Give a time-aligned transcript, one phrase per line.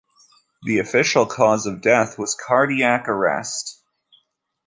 [0.63, 3.83] The official cause of death was cardiac arrest.